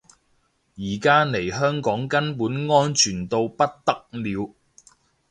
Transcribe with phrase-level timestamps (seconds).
[0.77, 4.49] 而家嚟香港根本安全到不得了